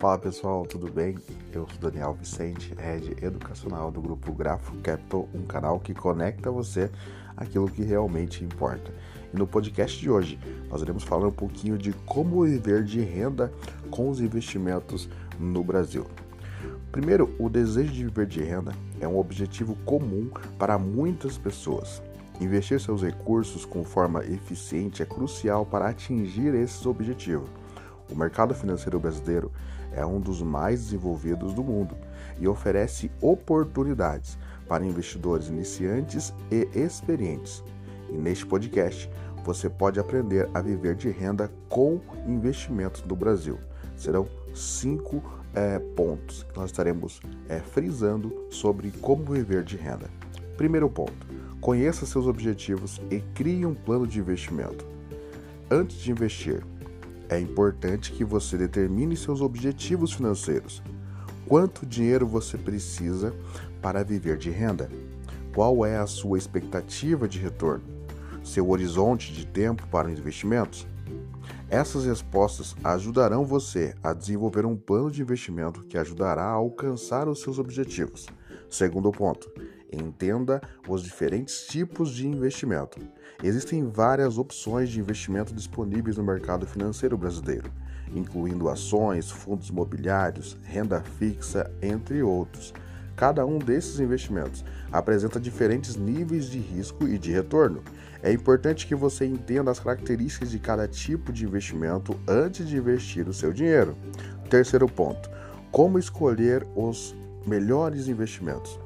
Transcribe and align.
Fala 0.00 0.16
pessoal, 0.16 0.64
tudo 0.64 0.88
bem? 0.88 1.18
Eu 1.52 1.66
sou 1.68 1.90
Daniel 1.90 2.14
Vicente, 2.14 2.72
Head 2.78 3.16
Educacional 3.20 3.90
do 3.90 4.00
grupo 4.00 4.32
Grafo 4.32 4.72
Capital, 4.76 5.28
um 5.34 5.42
canal 5.42 5.80
que 5.80 5.92
conecta 5.92 6.52
você 6.52 6.88
aquilo 7.36 7.68
que 7.68 7.82
realmente 7.82 8.44
importa. 8.44 8.92
E 9.34 9.36
no 9.36 9.44
podcast 9.44 10.00
de 10.00 10.08
hoje, 10.08 10.38
nós 10.70 10.82
iremos 10.82 11.02
falar 11.02 11.26
um 11.26 11.32
pouquinho 11.32 11.76
de 11.76 11.92
como 12.06 12.44
viver 12.44 12.84
de 12.84 13.00
renda 13.00 13.52
com 13.90 14.08
os 14.08 14.20
investimentos 14.20 15.08
no 15.36 15.64
Brasil. 15.64 16.06
Primeiro, 16.92 17.34
o 17.36 17.48
desejo 17.48 17.92
de 17.92 18.04
viver 18.04 18.26
de 18.26 18.40
renda 18.40 18.70
é 19.00 19.08
um 19.08 19.18
objetivo 19.18 19.74
comum 19.84 20.30
para 20.60 20.78
muitas 20.78 21.36
pessoas. 21.36 22.00
Investir 22.40 22.80
seus 22.80 23.02
recursos 23.02 23.64
com 23.64 23.82
forma 23.82 24.24
eficiente 24.24 25.02
é 25.02 25.04
crucial 25.04 25.66
para 25.66 25.88
atingir 25.88 26.54
esses 26.54 26.86
objetivos. 26.86 27.57
O 28.10 28.16
mercado 28.16 28.54
financeiro 28.54 28.98
brasileiro 28.98 29.52
é 29.92 30.04
um 30.04 30.20
dos 30.20 30.42
mais 30.42 30.84
desenvolvidos 30.84 31.52
do 31.52 31.62
mundo 31.62 31.96
e 32.38 32.46
oferece 32.46 33.10
oportunidades 33.20 34.38
para 34.68 34.84
investidores 34.84 35.48
iniciantes 35.48 36.34
e 36.50 36.68
experientes. 36.78 37.62
E 38.08 38.16
neste 38.16 38.46
podcast 38.46 39.10
você 39.44 39.68
pode 39.68 39.98
aprender 39.98 40.48
a 40.52 40.60
viver 40.60 40.94
de 40.94 41.08
renda 41.10 41.50
com 41.68 42.00
investimentos 42.26 43.02
no 43.04 43.16
Brasil. 43.16 43.58
Serão 43.96 44.26
cinco 44.54 45.22
é, 45.54 45.78
pontos 45.78 46.42
que 46.42 46.56
nós 46.56 46.70
estaremos 46.70 47.20
é, 47.48 47.58
frisando 47.58 48.46
sobre 48.50 48.90
como 48.90 49.24
viver 49.24 49.64
de 49.64 49.76
renda. 49.76 50.10
Primeiro 50.56 50.88
ponto: 50.88 51.26
conheça 51.60 52.06
seus 52.06 52.26
objetivos 52.26 53.00
e 53.10 53.20
crie 53.34 53.64
um 53.64 53.74
plano 53.74 54.06
de 54.06 54.18
investimento. 54.18 54.84
Antes 55.70 55.96
de 55.98 56.10
investir, 56.10 56.64
é 57.28 57.38
importante 57.38 58.12
que 58.12 58.24
você 58.24 58.56
determine 58.56 59.16
seus 59.16 59.40
objetivos 59.40 60.12
financeiros. 60.12 60.82
Quanto 61.46 61.86
dinheiro 61.86 62.26
você 62.26 62.58
precisa 62.58 63.34
para 63.80 64.02
viver 64.02 64.36
de 64.36 64.50
renda? 64.50 64.90
Qual 65.54 65.84
é 65.84 65.96
a 65.96 66.06
sua 66.06 66.38
expectativa 66.38 67.26
de 67.26 67.38
retorno? 67.38 67.84
Seu 68.44 68.68
horizonte 68.70 69.32
de 69.32 69.46
tempo 69.46 69.86
para 69.88 70.08
os 70.08 70.18
investimentos? 70.18 70.86
Essas 71.70 72.06
respostas 72.06 72.74
ajudarão 72.82 73.44
você 73.44 73.94
a 74.02 74.14
desenvolver 74.14 74.64
um 74.64 74.76
plano 74.76 75.10
de 75.10 75.20
investimento 75.20 75.84
que 75.84 75.98
ajudará 75.98 76.44
a 76.44 76.52
alcançar 76.52 77.28
os 77.28 77.42
seus 77.42 77.58
objetivos. 77.58 78.26
Segundo 78.70 79.10
ponto, 79.10 79.50
entenda 79.92 80.60
os 80.86 81.02
diferentes 81.02 81.66
tipos 81.66 82.10
de 82.10 82.26
investimento. 82.26 82.98
Existem 83.42 83.86
várias 83.86 84.38
opções 84.38 84.90
de 84.90 85.00
investimento 85.00 85.54
disponíveis 85.54 86.16
no 86.16 86.24
mercado 86.24 86.66
financeiro 86.66 87.16
brasileiro, 87.16 87.70
incluindo 88.14 88.68
ações, 88.68 89.30
fundos 89.30 89.68
imobiliários, 89.68 90.56
renda 90.64 91.02
fixa, 91.18 91.70
entre 91.80 92.22
outros. 92.22 92.74
Cada 93.16 93.44
um 93.44 93.58
desses 93.58 93.98
investimentos 93.98 94.64
apresenta 94.92 95.40
diferentes 95.40 95.96
níveis 95.96 96.46
de 96.46 96.58
risco 96.58 97.06
e 97.08 97.18
de 97.18 97.32
retorno. 97.32 97.82
É 98.22 98.32
importante 98.32 98.86
que 98.86 98.94
você 98.94 99.26
entenda 99.26 99.70
as 99.70 99.80
características 99.80 100.50
de 100.50 100.58
cada 100.58 100.86
tipo 100.86 101.32
de 101.32 101.44
investimento 101.44 102.18
antes 102.26 102.66
de 102.68 102.76
investir 102.76 103.28
o 103.28 103.32
seu 103.32 103.52
dinheiro. 103.52 103.96
Terceiro 104.48 104.86
ponto: 104.86 105.28
como 105.70 105.98
escolher 105.98 106.66
os 106.74 107.14
melhores 107.46 108.08
investimentos. 108.08 108.78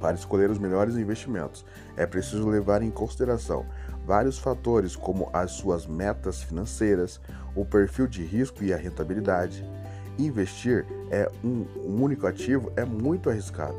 Para 0.00 0.16
escolher 0.16 0.50
os 0.50 0.58
melhores 0.58 0.96
investimentos, 0.96 1.64
é 1.96 2.06
preciso 2.06 2.48
levar 2.48 2.82
em 2.82 2.90
consideração 2.90 3.64
vários 4.06 4.38
fatores, 4.38 4.94
como 4.94 5.28
as 5.32 5.52
suas 5.52 5.86
metas 5.86 6.42
financeiras, 6.42 7.20
o 7.54 7.64
perfil 7.64 8.06
de 8.06 8.22
risco 8.22 8.62
e 8.62 8.72
a 8.72 8.76
rentabilidade. 8.76 9.64
Investir 10.18 10.86
é 11.10 11.30
um, 11.44 11.66
um 11.76 12.02
único 12.02 12.26
ativo 12.26 12.72
é 12.76 12.84
muito 12.84 13.28
arriscado. 13.28 13.76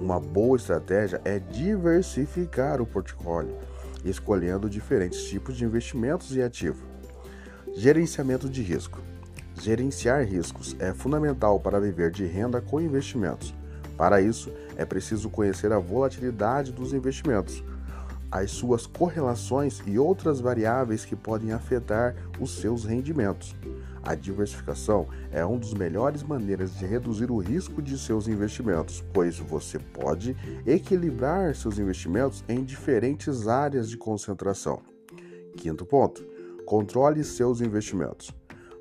Uma 0.00 0.20
boa 0.20 0.56
estratégia 0.56 1.20
é 1.24 1.38
diversificar 1.38 2.80
o 2.80 2.86
portfólio, 2.86 3.56
escolhendo 4.04 4.68
diferentes 4.68 5.24
tipos 5.24 5.56
de 5.56 5.64
investimentos 5.64 6.34
e 6.34 6.42
ativos. 6.42 6.82
Gerenciamento 7.74 8.48
de 8.48 8.62
risco. 8.62 9.00
Gerenciar 9.60 10.24
riscos 10.24 10.76
é 10.78 10.92
fundamental 10.92 11.58
para 11.58 11.80
viver 11.80 12.10
de 12.10 12.26
renda 12.26 12.60
com 12.60 12.80
investimentos. 12.80 13.54
Para 13.96 14.20
isso, 14.20 14.52
é 14.76 14.84
preciso 14.84 15.30
conhecer 15.30 15.72
a 15.72 15.78
volatilidade 15.78 16.72
dos 16.72 16.92
investimentos, 16.92 17.64
as 18.30 18.50
suas 18.50 18.86
correlações 18.86 19.80
e 19.86 19.98
outras 19.98 20.40
variáveis 20.40 21.04
que 21.04 21.16
podem 21.16 21.52
afetar 21.52 22.14
os 22.38 22.58
seus 22.58 22.84
rendimentos. 22.84 23.54
A 24.02 24.14
diversificação 24.14 25.08
é 25.32 25.44
uma 25.44 25.58
das 25.58 25.74
melhores 25.74 26.22
maneiras 26.22 26.76
de 26.76 26.86
reduzir 26.86 27.30
o 27.30 27.38
risco 27.38 27.82
de 27.82 27.98
seus 27.98 28.28
investimentos, 28.28 29.02
pois 29.12 29.38
você 29.38 29.78
pode 29.78 30.36
equilibrar 30.64 31.54
seus 31.56 31.78
investimentos 31.78 32.44
em 32.48 32.62
diferentes 32.62 33.48
áreas 33.48 33.88
de 33.88 33.96
concentração. 33.96 34.80
Quinto 35.56 35.84
ponto: 35.84 36.24
controle 36.64 37.24
seus 37.24 37.60
investimentos. 37.60 38.30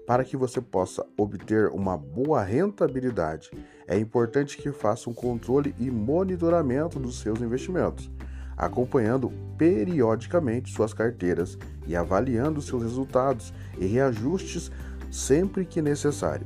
Para 0.05 0.23
que 0.23 0.37
você 0.37 0.61
possa 0.61 1.03
obter 1.17 1.69
uma 1.69 1.97
boa 1.97 2.43
rentabilidade, 2.43 3.49
é 3.87 3.97
importante 3.97 4.57
que 4.57 4.71
faça 4.71 5.09
um 5.09 5.13
controle 5.13 5.73
e 5.79 5.89
monitoramento 5.89 6.99
dos 6.99 7.19
seus 7.19 7.41
investimentos, 7.41 8.11
acompanhando 8.55 9.31
periodicamente 9.57 10.71
suas 10.71 10.93
carteiras 10.93 11.57
e 11.87 11.95
avaliando 11.95 12.61
seus 12.61 12.83
resultados 12.83 13.51
e 13.79 13.85
reajustes 13.87 14.71
sempre 15.11 15.65
que 15.65 15.81
necessário. 15.81 16.45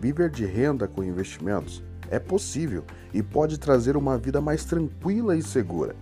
Viver 0.00 0.30
de 0.30 0.44
renda 0.44 0.88
com 0.88 1.04
investimentos 1.04 1.84
é 2.10 2.18
possível 2.18 2.84
e 3.14 3.22
pode 3.22 3.58
trazer 3.58 3.96
uma 3.96 4.18
vida 4.18 4.40
mais 4.40 4.64
tranquila 4.64 5.36
e 5.36 5.42
segura. 5.42 5.94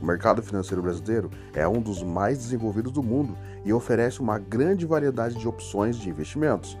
O 0.00 0.06
mercado 0.06 0.42
financeiro 0.42 0.82
brasileiro 0.82 1.30
é 1.54 1.66
um 1.66 1.80
dos 1.80 2.02
mais 2.02 2.38
desenvolvidos 2.38 2.92
do 2.92 3.02
mundo 3.02 3.36
e 3.64 3.72
oferece 3.72 4.20
uma 4.20 4.38
grande 4.38 4.84
variedade 4.84 5.36
de 5.36 5.48
opções 5.48 5.96
de 5.96 6.10
investimentos. 6.10 6.76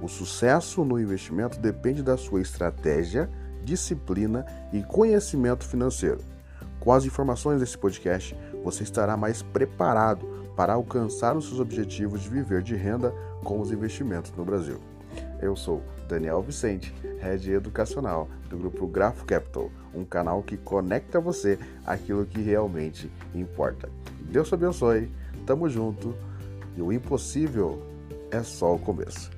O 0.00 0.08
sucesso 0.08 0.84
no 0.84 0.98
investimento 0.98 1.58
depende 1.58 2.02
da 2.02 2.16
sua 2.16 2.40
estratégia, 2.40 3.28
disciplina 3.64 4.46
e 4.72 4.82
conhecimento 4.82 5.64
financeiro. 5.66 6.20
Com 6.78 6.92
as 6.92 7.04
informações 7.04 7.60
desse 7.60 7.76
podcast, 7.76 8.34
você 8.64 8.82
estará 8.82 9.16
mais 9.16 9.42
preparado 9.42 10.26
para 10.56 10.72
alcançar 10.72 11.36
os 11.36 11.46
seus 11.46 11.60
objetivos 11.60 12.22
de 12.22 12.30
viver 12.30 12.62
de 12.62 12.74
renda 12.74 13.14
com 13.44 13.60
os 13.60 13.70
investimentos 13.70 14.32
no 14.32 14.44
Brasil. 14.44 14.78
Eu 15.40 15.56
sou 15.56 15.82
Daniel 16.08 16.42
Vicente, 16.42 16.94
Head 17.20 17.50
Educacional 17.50 18.28
do 18.48 18.58
grupo 18.58 18.86
Grafo 18.86 19.24
Capital, 19.24 19.70
um 19.94 20.04
canal 20.04 20.42
que 20.42 20.56
conecta 20.56 21.20
você 21.20 21.58
aquilo 21.86 22.26
que 22.26 22.40
realmente 22.40 23.10
importa. 23.34 23.88
Deus 24.20 24.48
te 24.48 24.54
abençoe, 24.54 25.10
tamo 25.46 25.68
junto 25.68 26.14
e 26.76 26.82
o 26.82 26.92
impossível 26.92 27.82
é 28.30 28.42
só 28.42 28.74
o 28.74 28.78
começo. 28.78 29.30